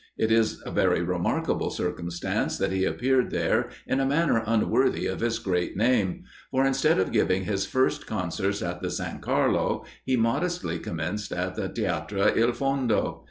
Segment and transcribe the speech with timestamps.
[0.17, 5.19] It is a very remarkable circumstance that he appeared there in a manner unworthy of
[5.19, 10.17] his great name; for, instead of giving his first concerts at the San Carlo, he
[10.17, 13.19] modestly commenced at the theatre Il Fondo.